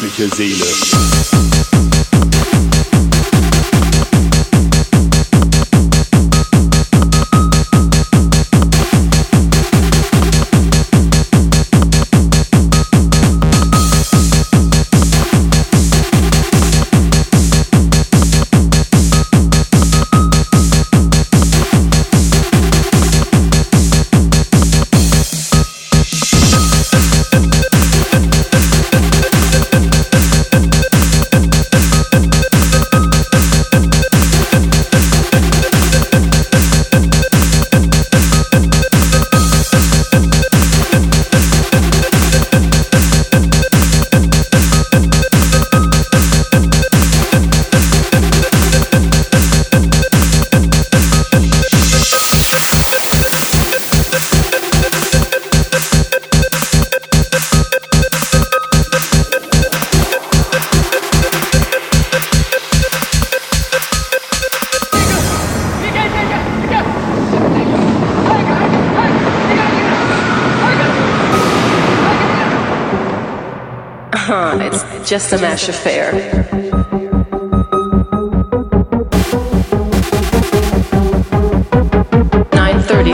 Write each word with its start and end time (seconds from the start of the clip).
menschliche 0.00 0.28
Seele. 0.34 1.37
To 74.28 74.34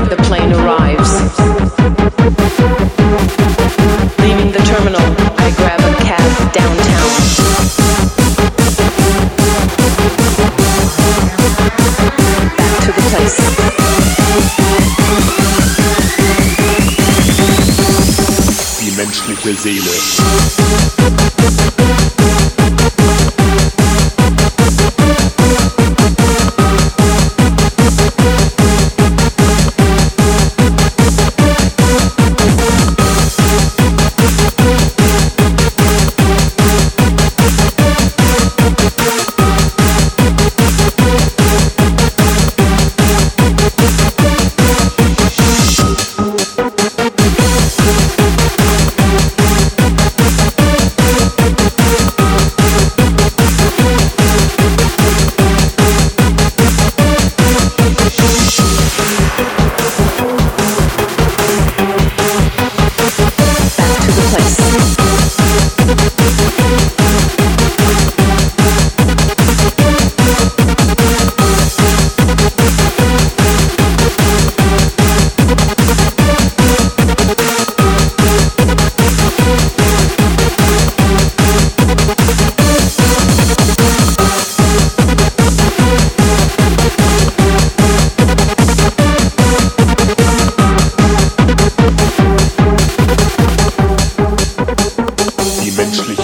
the 0.09 0.17
plane 0.25 0.53
arrives. 0.53 1.13
Leaving 4.19 4.51
the 4.51 4.59
terminal, 4.67 5.01
I 5.39 5.53
grab 5.57 5.79
a 5.79 5.93
place. 13.11 13.39
Die 18.81 18.91
menschliche 18.97 19.55
Seele. 19.55 20.24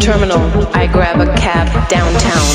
terminal, 0.00 0.40
I 0.74 0.86
grab 0.86 1.20
a 1.20 1.26
cab 1.36 1.66
downtown. 1.90 2.48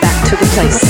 Back 0.00 0.28
to 0.30 0.36
the 0.36 0.46
place. 0.54 0.87